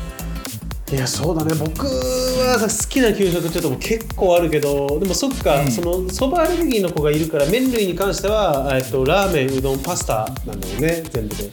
[0.92, 1.54] いやそうだね。
[1.56, 11.50] 僕は好きな給食ちょっと結構あるけどでもそっか、うん、そのそばアレルギーの子がいるから麺類に関しては、えっと、ラーメンうどんパスタなんだよね全部で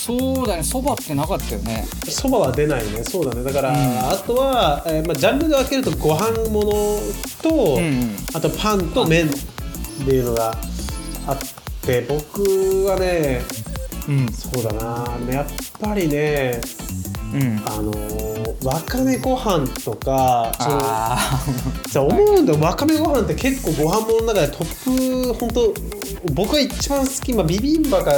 [0.00, 1.86] そうだねそばってなかったよね。
[2.08, 3.04] そばは出ないね。
[3.04, 3.44] そうだね。
[3.44, 3.76] だから、うん、
[4.10, 6.70] あとは、えーまあ、ジャンルで分けるとご飯もの
[7.42, 9.30] と、うん、あとパンと麺っ
[10.04, 10.52] ていうのが
[11.26, 11.38] あっ
[11.82, 13.42] て僕はね、
[14.08, 15.04] うん、そうだな。
[15.30, 15.46] やっ
[15.78, 16.62] ぱりね、
[17.34, 17.92] うん、あの
[18.64, 20.52] わかめご飯とか
[21.88, 25.74] そう思うんだよわかめご飯って結構ご飯ものの中でトップ本当
[26.34, 28.12] 僕が一番好き、まあ、ビビンバか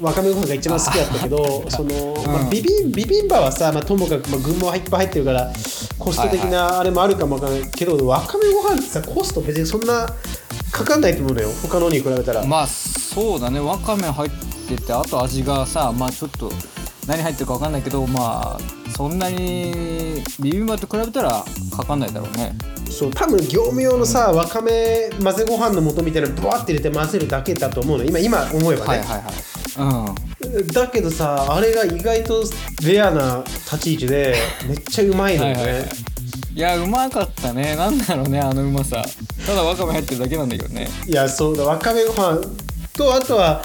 [0.00, 5.52] わかめご飯が一番好きだったけど その、まあ、ビビンビビンバはさ、まあ、ともかく、まあ、具もいっぱい入ってるから
[5.98, 10.06] コスト的なあれもあるかもわからないけど、わかめご飯ってさコスト別にそんな
[10.70, 11.48] かかんないと思うのよ。
[11.62, 12.44] 他のに比べたら。
[12.44, 13.58] まあそうだね。
[13.58, 14.30] わかめ入っ
[14.68, 16.52] ててあと味がさまあちょっと
[17.08, 18.58] 何入ってるか分かんないけどまあ
[18.90, 21.44] そんなにビビンバと比べたら
[21.74, 22.54] かかんないだろうね。
[22.90, 28.04] そう多分業務用のさ、うん、わかめ混ぜご飯の素みたいなのブワって入れて混ぜるだけだと思うの。
[28.04, 28.88] 今今思えばね。
[28.88, 32.44] はいはいはい、うん、だけどさあれが意外と
[32.84, 35.62] レアな立ち位置でめっちゃうまいのよね。
[35.62, 35.84] はいはい、
[36.54, 37.74] いやうまかったね。
[37.76, 39.02] なんだろうねあのうまさ。
[39.46, 40.88] ただわかめ入ってるだけなんだけどね。
[41.06, 42.40] いやそうだわかめご飯
[42.92, 43.62] とあとは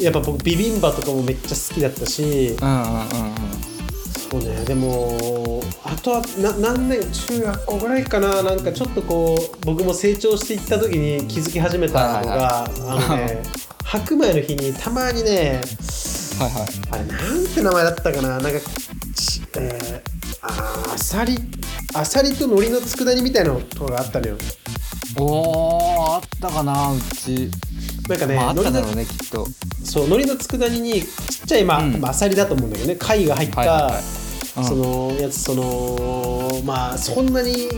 [0.00, 3.10] やっぱ僕ビビンバとかもめっちゃ好きだったし、うんうんうんうん、
[4.30, 13.42] そうねでもあとはな何年中学校ぐらいかななんかちょっとこう僕も成長していった時に気づき始めたのが、あのね
[13.84, 15.60] 白米の日にたまにね、
[16.38, 20.00] はいはい、あれなんて名前だったかななんか、えー、
[20.42, 21.36] あさり
[21.94, 24.36] あさりと海苔の佃煮みたいなのがあったのよ
[25.22, 27.50] おーあったかなうち、
[28.08, 29.46] なんかね、まあ、あっただろうねきっと。
[29.84, 32.00] そう海苔の佃煮にちっちゃいまあ、うん。
[32.00, 33.94] まああさりだと思うんだけどね貝が入った、はいはいはい
[34.56, 34.64] うん。
[34.64, 37.68] そのやつそのまあそんなに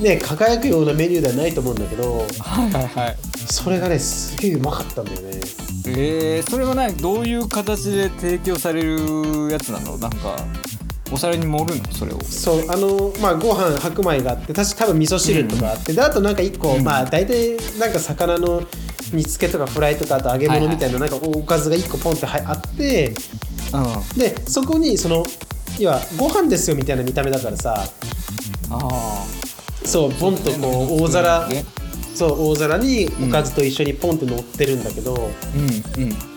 [0.00, 3.16] ね輝くようなメニューではないと思うんだけどはいはいはい。
[3.50, 5.40] それがねすげえうまかったんだよね。
[5.84, 9.98] えー、それはねどういう形で提供されるやつなの？
[9.98, 10.36] なんか
[11.12, 11.92] お皿に盛るの？
[11.92, 12.20] それを。
[12.22, 16.84] そうあのまあご飯白米があって確か多分味噌汁とかあって、であとなんか一個、うん。
[16.84, 18.62] まあ大体なんか魚の
[19.12, 23.14] 煮付けとかフライとかあと揚げ物みたいななんかおかずが一個ポンってはあって
[23.72, 24.18] うん。
[24.18, 25.24] でそこにその
[25.78, 27.84] 要はご飯ですよみたいな見た目だからさ
[28.70, 29.26] あ
[29.84, 31.64] そうポンとこう大皿ね。
[32.14, 36.31] そう大皿におかずと一緒にポンって乗ってるんだけど、うんうん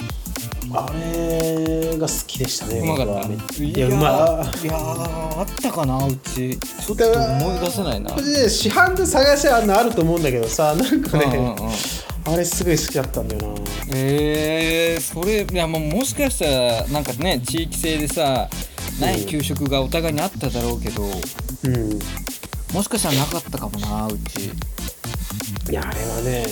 [0.77, 2.79] あれが好きでしたね。
[2.79, 3.63] うまかった。
[3.63, 4.01] いやうまい。
[4.01, 6.57] やーあったかなうち。
[6.57, 11.73] ちょっと思い出せないなこれで市販で探しあるのあると思うんだけどさなんかね、うんうんうん。
[12.25, 13.61] あれすごい好きだったんだよな。
[13.95, 18.49] えー、それいやもうもしかしたらなんかね地域性でさ
[18.99, 21.07] ない給食がお互いにあっただろうけど、う
[21.69, 21.99] ん。
[22.73, 24.51] もしかしたらなかったかもなうち。
[25.69, 26.45] いやあれはね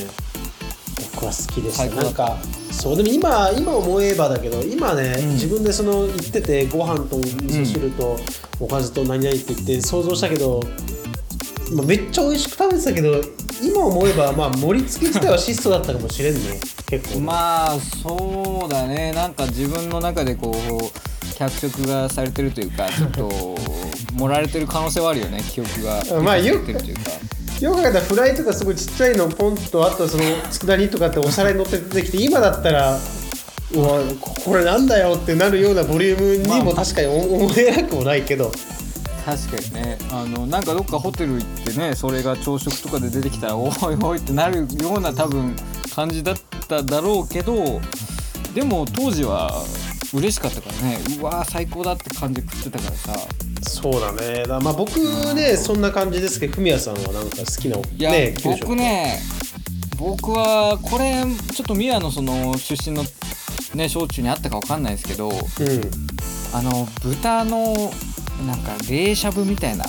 [1.24, 2.04] 僕は好きでした。
[2.04, 2.38] なんか
[2.72, 5.30] そうでも今今思えばだけど今ね、うん。
[5.34, 8.18] 自分でその言っててご飯と味噌汁と
[8.60, 10.62] おかずと何々って言って想像したけど、
[11.74, 13.22] まあ、めっちゃ美味しく食べてたけど
[13.62, 16.60] 今思えばまあ盛り付け自体は質素だったかもしれんね。
[16.88, 17.20] 結構。
[17.20, 19.14] ね、まあそうだね。
[19.14, 23.30] なんか自分の中でこう脚色がされてるというかちょっと
[24.14, 25.42] 盛られてる可能性はあるよね。
[25.44, 26.22] 記憶が。
[26.22, 27.02] まあよく出てるというか
[27.64, 33.00] よく考えたらフライとかすごいちっちゃいのポンとあとその佃煮とかってお皿に乗って出てきて今だったら
[33.74, 38.52] うわこれなんだよってなるようなボリュームにも確かに思えなくもないけど、
[39.26, 43.72] 確かにねあのなんかどっかホテル行ってねそれが朝食とかで出てきたらおい
[44.04, 45.56] おいってなるような多分
[45.96, 46.36] 感じだっ
[46.68, 47.80] ただろうけど
[48.54, 49.64] でも当時は
[50.14, 51.00] 嬉しかったからね。
[51.20, 53.43] うわー最高だって感じで食ってたからさ。
[53.64, 54.44] そうだね。
[54.44, 54.98] だまあ僕
[55.34, 59.20] ねそんな感じですけど文也さんはなんか好きな、いや、ね、僕ね
[59.98, 61.24] 僕はこれ
[61.54, 63.04] ちょっと宮のその出身の
[63.76, 65.38] ね小中にあったかわかんないですけどうん。
[66.54, 67.74] あの豚の
[68.46, 69.86] なんか冷しゃぶみたいな。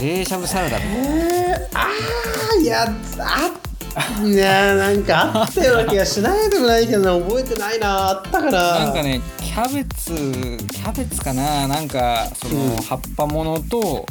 [0.00, 0.98] 冷しゃぶサラダみたいな。
[0.98, 2.86] えー、あーいや
[3.18, 3.50] あ
[4.24, 10.12] いやなんかあったような気がしないでもないけどな覚えてないなあったかななんかねキャベツ
[10.68, 11.66] キャベツかな。
[11.66, 12.76] なんかその、うん。
[12.76, 14.04] 葉っぱものと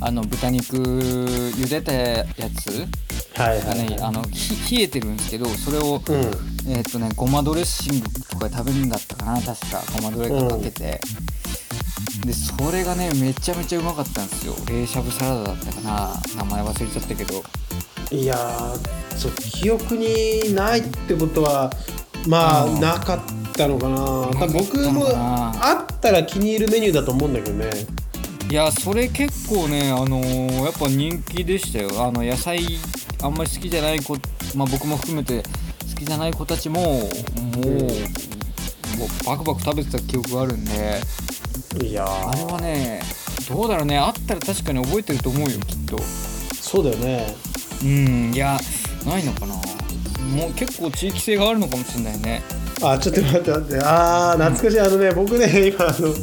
[0.00, 2.24] あの豚肉茹でたや
[2.58, 2.86] つ。
[3.38, 3.78] はいがはい。
[3.80, 6.72] はねあのひ冷えてるんですけどそれを、いうん。
[6.72, 9.42] えーっとねごまドレッシングとかで食べるんだったかな。
[9.42, 11.00] 確かごまドレかけて、
[12.24, 14.54] でそれがねめちゃめちゃうまかったんですよ。
[14.66, 16.22] 冷しゃぶサラダだったかな。
[16.36, 17.44] 名前忘れちゃったけど
[18.10, 21.70] いやーそう記憶にないってことは
[22.26, 23.96] まあ、うんなかったのかな。
[23.96, 27.70] 多分僕なもあったら気に入るメニューだと思うんだけどね。
[28.50, 31.90] いやそれ結構ねあのーやっぱ人気でしたよ。
[32.02, 32.60] あの野菜
[33.22, 34.14] あんまり好きじゃない子
[34.54, 37.08] まあ僕も含めて好きじゃない子たちももう,、も
[39.06, 41.00] うバクバク食べてた記憶があるんで。
[41.82, 42.28] いやー。
[42.30, 43.02] あれはね
[43.48, 43.98] どうだろうね。
[43.98, 45.98] あったら確かに覚えてると思うよきっと。
[46.60, 47.53] そうだよね
[47.84, 48.58] うんいや
[49.06, 49.54] ないのかな。
[49.54, 52.42] もう結構地域性があるのかもしれないね。
[52.82, 53.78] あちょっと待って待って。
[53.84, 56.14] あー懐かしい、あのね僕ね今あのうん。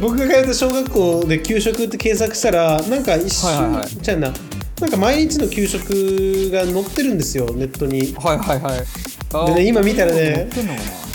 [0.00, 4.32] 僕が通った小学校で給食って検索したらなんか一瞬、はいはいゃあな
[4.80, 8.14] なんか毎日の給食が載ってるんですよネットに。
[8.16, 8.84] はいはいはい。
[9.34, 10.48] あでね今見たらね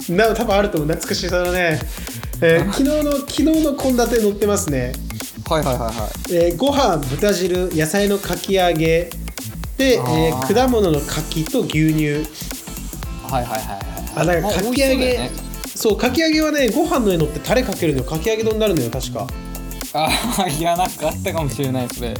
[0.10, 0.90] な多分あると思う。
[0.90, 1.80] 懐かしいそのね、
[2.42, 4.94] えー昨日の昨日の献立載ってますね。
[5.50, 6.36] はいはいはいはい。
[6.36, 9.10] えーご飯豚汁野菜のかき揚げ
[9.82, 12.08] で、えー果物の柿と牛乳。
[13.24, 13.82] はいはいはいはい
[14.16, 14.96] あだからまあかき揚げ。
[14.96, 15.32] ね。
[15.76, 18.04] そうかき揚げはねご飯の上に乗ってタレかけるの。
[18.04, 19.26] かき揚げ丼になるのよ確か。
[19.94, 22.14] ああ いやなんかあったかもしれないそれ。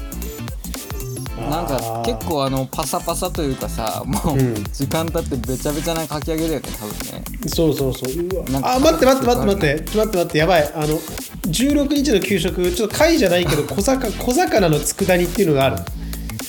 [1.50, 4.64] なんか結構あのパサパサというかさもううん。
[4.74, 7.24] 時間経ってべちゃべちゃなかき揚げだよね多分ね。
[7.48, 8.14] そうそうそう。
[8.14, 8.44] うわ。
[8.50, 9.76] なんかあ待って待って待って待って。
[9.76, 10.72] 待って待ってやばい。
[10.74, 11.00] あの
[11.48, 15.78] 16日の給食ちょっと貝じゃないけど小魚小魚の佃煮っていうのがある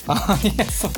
[0.08, 0.90] あいやそ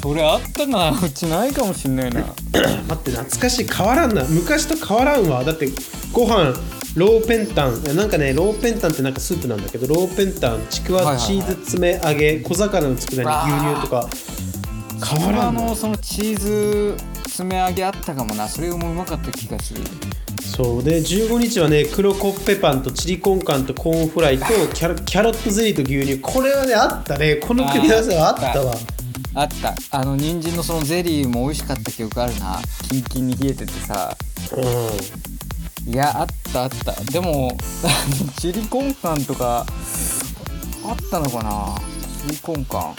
[0.00, 2.20] それあったなうちないかもしんないな。
[2.88, 4.24] 待って懐かしい変わらんな。
[4.24, 5.44] 昔と変わらんわ。
[5.44, 5.68] だって
[6.12, 6.54] ご飯
[6.96, 7.82] ローペンタン。
[7.96, 14.08] なんかねローペンタンってなんかスープなんだけどローペンタンちくわチーズ詰め揚げ小魚の佃煮牛乳とか。
[15.04, 15.62] 変わらあんな。
[15.62, 18.48] のそのチーズ詰め揚げあったかもな。
[18.48, 19.82] それもうまかった気がする
[20.56, 26.18] そうで15日はね黒コッペパンとチリコンカンとコーンフライと キャロキャロットゼリーと牛乳。
[26.20, 27.36] これはねあったね。
[27.36, 28.74] この組み合わせはあったわ。
[29.34, 29.74] あった。
[29.90, 32.58] あの人参のそのゼリーも美味しかった記憶あるな。
[32.90, 34.16] キンキンに冷えててさ。
[34.56, 36.92] ういやあったあった。
[37.12, 37.56] でも
[38.40, 39.64] チリコンカンとか
[40.84, 41.74] あったのかな？
[42.26, 42.94] チリコンカン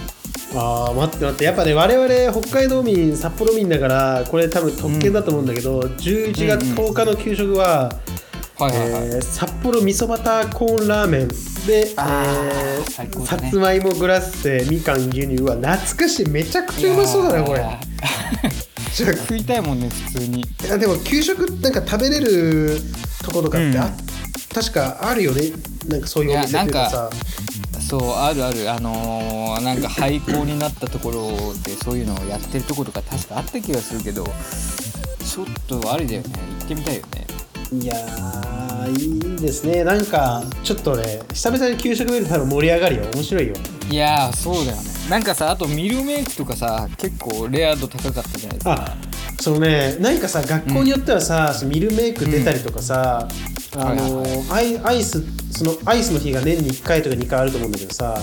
[0.55, 7.93] んあー待って待ってやっぱね我々北海道民札幌民だからこれ多分特権だと思うんだけど、11月10日の給食は、
[9.21, 11.27] 札幌味噌バターコーンラーメン。
[11.67, 16.29] で、あーえー最高ださねつまいもグラッセみかん牛乳は懐かしい。
[16.29, 17.63] めちゃくちゃうまそうだなこれ。
[18.91, 20.41] 食いたいもんね普通に。
[20.41, 22.77] いやでも給食なんか食べれる
[23.23, 23.91] とことかってあ、うん。
[24.53, 25.51] 確かあるよね。
[25.87, 27.09] なんかそういうお店っていうかさ
[27.89, 28.69] そうあるある。
[28.71, 31.31] あのーなんか廃校になったところ
[31.63, 36.29] でそういうのをやってるところとか確かあった気がするけどちょっとありだよね。
[36.59, 37.27] 行ってみたいよね。
[37.71, 39.83] いやーいいですね。
[39.83, 43.05] なんかちょっとね久々に給食見ると多分盛り上がるよ。
[43.13, 43.55] 面白いよ。
[43.89, 44.83] いやーそうだよね。
[45.09, 48.73] なんかさあとミルメイクとかさ結構レア度高かったじゃないですか。
[48.73, 48.97] あ
[49.39, 49.97] そのね。
[49.99, 53.27] なんかさ学校によってはさ、そのミルメイク出たりとかさ、
[53.75, 54.41] あはいのはい。
[54.51, 58.15] アイアイスそのアイスの日が年に1回とか2回あると思うんだけどさ、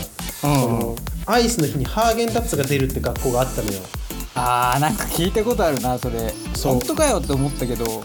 [0.44, 0.60] うんうん。
[0.60, 3.78] そのアイスの日にハーゲンダッツが出るって学校があったのよ。
[4.34, 6.32] あーなんか聞いたことあるなそれ。
[6.54, 6.72] そう。
[6.74, 8.04] 本当かよって思ったけど。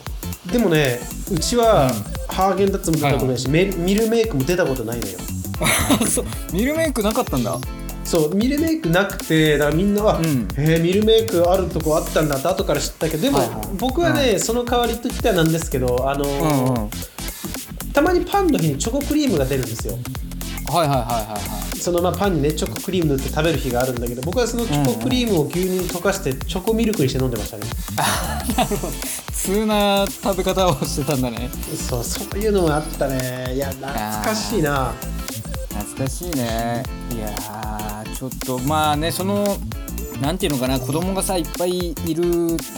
[0.52, 1.00] でもね
[1.32, 1.92] うちは
[2.28, 5.18] ハーゲンダッツも出たことないし、メミルメイクも出たことないのよ。
[6.10, 6.26] そう。
[6.54, 7.58] ミルメイクなかったんだ。
[8.04, 10.48] そうミルメイクなくてだからみんなは、うん。
[10.58, 13.58] えーミルメイクあるとこあったんだって後から知ったけどでも、はいはい。
[13.78, 16.90] 僕はね、その代わりといってはなんですけどあのーうんうん
[17.94, 19.98] たまにパンの日にチョコクリームが出るんですよ。
[20.72, 21.38] はいはいはいはいは
[21.74, 21.78] い。
[21.78, 27.64] そのまあパンにねチョコクリーム塗って食べる日があるんだけど僕はそのチョコクリームを牛乳に溶かしてチョコミルクにして飲んでましたね、
[29.34, 31.50] 通な食べ方をしてたんだね。
[31.90, 33.54] そうそういうのもあったね。
[33.56, 34.94] いや懐かしいな。
[35.70, 36.84] 懐かしいね。
[37.16, 39.58] いやーちょっとまあねその
[40.22, 42.24] なんていうのかな子供がさいっぱいいる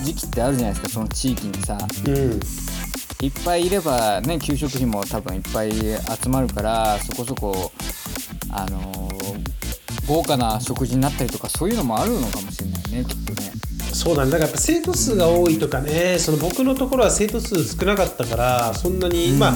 [0.03, 1.77] 時期ってあるじゃないですかその地域にさ。
[2.07, 2.39] うん
[3.23, 7.71] いっぱいいればね給食費も多分いっぱい集まるからそこそこ
[8.51, 9.53] あのー
[10.07, 13.51] 豪華な食事になったりとかそういうのもあるのかもしれないねきっとね。
[13.93, 19.53] そうなんだだからやっぱ生徒数が多いとかねその僕のところは生徒数少なかったからそんなに、まあ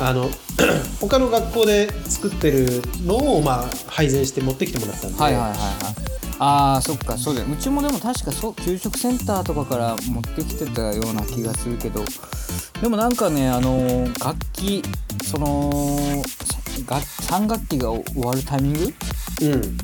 [0.00, 0.30] あの
[1.00, 5.60] 他の学校で作ってるのをまあ配膳して持ってきてもらったんで、はいはいはいはい。
[6.38, 7.46] あーそっかそうだよ。
[7.52, 12.02] うちもでも確かそう給食センターとかから持ってきてたような気がするけど
[12.84, 14.82] でもなんかねあのー楽器
[15.24, 18.94] そのさが3学期が終わるタイミング？
[19.40, 19.78] うん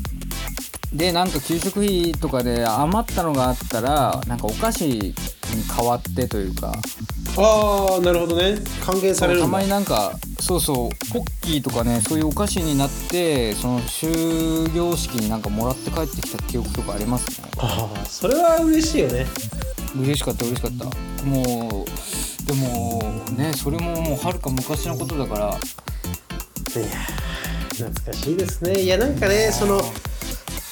[0.93, 5.15] でなんか給食費とかで余ったのがあったらなんかお菓子に
[5.75, 6.75] 変わってというか。
[7.39, 8.59] ああなるほどね。
[8.85, 17.49] 還元されるたまになんかそうそうポッキーとかねそういうお菓子になってその終業式になんかもらって帰ってきた記憶とかありますね。
[17.57, 19.25] ああそれは嬉しいよね。
[19.97, 21.25] 嬉しかった嬉しかった。
[21.25, 21.91] もう
[22.51, 23.01] でも
[23.39, 25.41] ねそれももうはるか昔のことだから。
[25.41, 28.81] いやー懐かしいですね。
[28.81, 29.81] いやなんかねその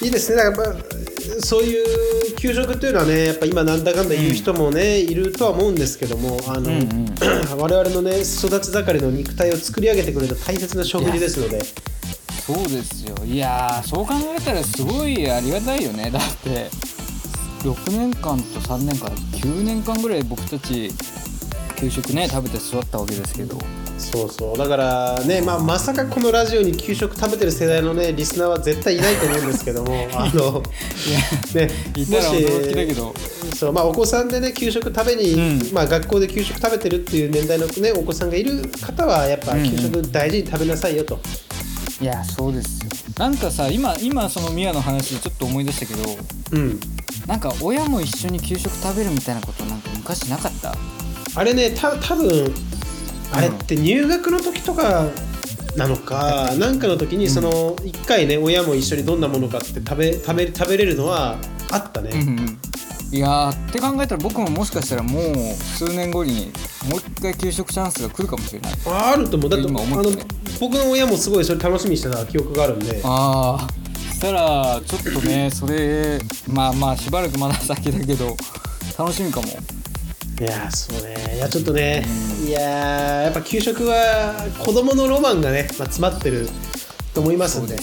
[0.01, 0.43] いいですね。
[0.43, 0.75] だから
[1.41, 7.15] そういう給食っていうのはねやっぱ今なんだかんだ言う人もね、いるとは思うんですけどもあの、うんうん。
[7.57, 11.61] 我々のね育ち盛りの肉体を作り上げてくれた大切な食事ですので。
[11.63, 13.15] そうですよ。
[13.23, 16.11] いやーそう考えたらすごいありがたいよね。
[16.11, 16.69] だって
[17.63, 20.91] 6年間と3年間9年間ぐらい僕たち
[21.79, 23.57] 給食ね食べて育ったわけですけど。
[23.97, 24.57] そうそう。
[24.57, 30.63] だからね、まあ、まさかこのラジオに給食食べてる世代のねリスナーは絶対いないと思うんですけども あの
[31.53, 33.13] ねいたら驚きだけど。
[33.57, 35.69] そうまあ、お子さんでね給食食べに、うん。
[35.73, 39.61] まあ、学校で給食食べてるっていう年代の、ね、お子さんがいる方はやっぱうん。
[39.61, 41.19] うん給食大事に食べなさいよと、
[42.01, 42.89] いやそうですよ。
[43.17, 46.17] なんかさ今今そのミアの話でちょっと思い出したけど
[46.53, 46.79] うん、
[47.27, 50.73] なんか親も一緒に給食食べるみたいなことなんか昔なかった？
[51.35, 52.53] あれねた多分
[53.31, 55.05] あれって入学の時とか
[55.77, 61.37] なのか、なんかの時にその1回ね親も一緒にどんなものかって食べ食べ食べれるのは
[61.71, 62.59] あったね、うんうん
[63.11, 66.51] いやーって考えたら僕ももしかしたらもう数年後に
[66.87, 68.73] もう一回給食チャンスが来るかもしれない。
[68.85, 69.49] あると思う。
[69.49, 70.03] だってあの
[70.59, 73.01] 僕の親もすごいそれ楽しみにしてた記憶があるんで。
[73.03, 78.37] ああしたらちょっとねそれまあまあしばらくまだ先だけど
[78.97, 79.47] 楽しみかも
[80.39, 81.35] いやーそうね。
[81.35, 82.05] いやちょっとね、
[82.47, 86.47] いやーやっぱ給食は子供のロマンがね、まあ、詰まってる
[87.13, 87.77] と思いますんで。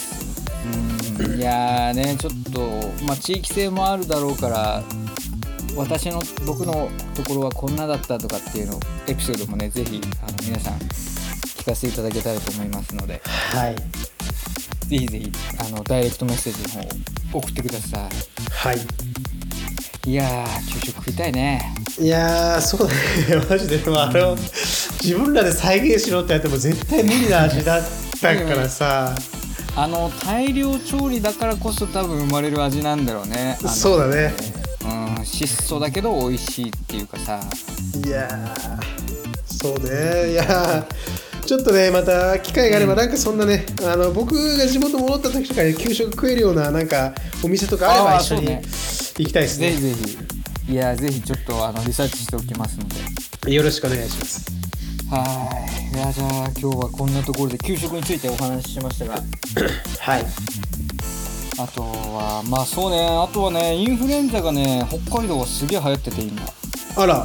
[1.21, 1.39] うん。
[1.39, 2.61] いやーねちょっと
[3.05, 4.83] まあ地域性もあるだろうから
[5.77, 13.21] 私の僕のところはこんなだったとかっていうのエピソードもねぜひあの皆さん聞かせていただけたらと思いますので。
[13.25, 13.77] はい。
[14.87, 18.09] ぜひぜひあのダイレクトメッセージの方送ってくださ
[18.51, 18.79] はい。
[20.07, 22.95] いいやー昼食食いたいねいやーそうだ
[23.41, 23.47] ね。
[23.49, 23.79] マジで。
[23.79, 24.37] でもあの
[25.03, 27.83] 自分らで再現しろってやっても絶対無理な味だっ
[28.21, 29.15] たからさ。
[29.79, 33.59] あの大量調理だからこそ多分生まれる味なんだろうね。
[33.67, 34.35] そうだね。
[35.19, 35.25] うん。
[35.25, 37.41] 質素だけど美味しいっていうかさ。
[38.05, 40.33] いやーそうね。
[40.33, 49.71] いやーちょっとねまた機会があればなんかそんなね、あの僕が地元戻った時とかに給食食えるようななんかお店とかあれば一緒に行きたいですね。
[49.71, 49.95] ぜひぜ
[50.31, 50.36] ひ
[50.69, 52.89] いやぜひちょっとあのリサーチしておきますの
[53.45, 53.55] で。
[53.55, 54.51] よろしくお願いします。
[55.09, 55.49] は
[55.93, 55.95] い。
[55.95, 56.29] いやじゃあ
[56.61, 59.15] 今日はこんなところで給食についてお話ししましたが。
[60.01, 60.27] はい。
[61.59, 63.07] あとはまあそうね。
[63.07, 66.43] あとはねインフルエンザがね北海道はすげえ流行ってて今。
[66.97, 67.25] あら。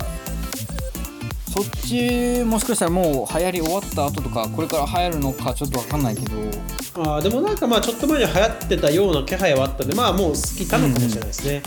[1.51, 6.37] そっちもしかしたらもう流行り終わった後とかこれから流行るのかちょっとわかんないけど。
[6.93, 11.63] あーでもなんかまあちょっと前に流行ってたような気配はあったんでまあもう好きたのかもしれないですね、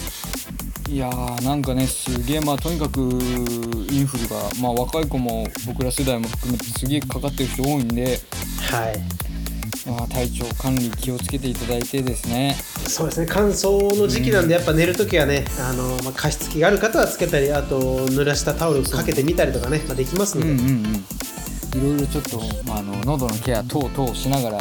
[0.88, 8.20] いやーなんかねすげえまあとにかくインフルがまあ若い子も僕ら世代も含めてすげえかかってる人多いんで、
[8.70, 9.24] はい。
[9.86, 12.56] まあ、体調管理気をつけていただいてですね。
[12.88, 13.26] そうですね。
[13.28, 20.84] 乾燥の時期なんでやっぱ寝るときはね、あのまあ、加湿器がある方はつけたりあと濡らしたタオルかけてみたりとかね、まあ、できますので、うんうんうん。
[20.86, 24.56] いろいろちょっと、まあ、あの喉のケア等々しながら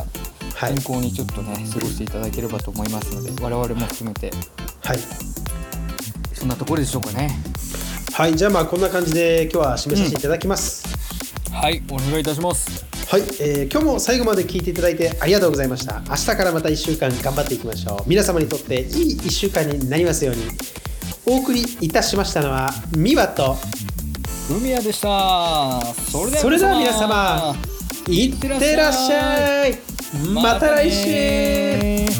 [0.55, 0.75] はい。
[0.75, 4.31] 健康にちょっとね過ごしていただければと思いますので我々も含めて。
[4.83, 4.97] はい、
[6.43, 7.29] そんなところでしょうかね。
[8.15, 10.85] はい、じゃあまあこんな感じで今日は締めさせていただきます、
[11.53, 12.85] はいお願いいたします。
[13.09, 16.01] はい、えー今日も最後まで聞いていただいてありがとうございました。
[16.09, 18.09] 明日からまた1週間頑張っていきましょう。
[18.09, 20.43] 皆様にとっていい1週間になりますように。
[21.25, 23.55] お送りいたしましたのはミワと
[24.49, 25.81] ふみやでした。
[26.11, 27.55] それではそれでは皆様
[28.09, 29.79] いってらっしゃい。
[30.33, 32.12] また来週